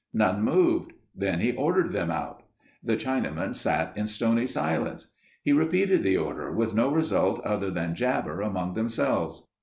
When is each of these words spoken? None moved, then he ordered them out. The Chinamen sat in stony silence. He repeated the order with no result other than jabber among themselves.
None 0.15 0.41
moved, 0.41 0.93
then 1.15 1.41
he 1.41 1.51
ordered 1.51 1.91
them 1.91 2.09
out. 2.09 2.41
The 2.83 2.95
Chinamen 2.95 3.53
sat 3.53 3.95
in 3.95 4.07
stony 4.07 4.47
silence. 4.47 5.11
He 5.43 5.53
repeated 5.53 6.01
the 6.01 6.17
order 6.17 6.51
with 6.51 6.73
no 6.73 6.89
result 6.91 7.39
other 7.41 7.69
than 7.69 7.93
jabber 7.93 8.41
among 8.41 8.73
themselves. 8.73 9.43